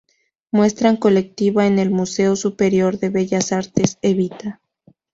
Muestra 0.49 0.97
colectiva 0.97 1.67
en 1.67 1.77
el 1.77 1.91
Museo 1.91 2.35
Superior 2.35 2.97
de 2.97 3.09
Bellas 3.11 3.51
Artes 3.51 3.99
Evita. 4.01 4.59